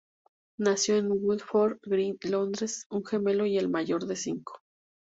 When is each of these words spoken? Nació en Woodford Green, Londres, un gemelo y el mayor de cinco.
Nació 0.57 0.95
en 0.97 1.09
Woodford 1.11 1.77
Green, 1.83 2.17
Londres, 2.27 2.87
un 2.89 3.05
gemelo 3.05 3.45
y 3.45 3.59
el 3.59 3.69
mayor 3.69 4.07
de 4.07 4.15
cinco. 4.15 4.59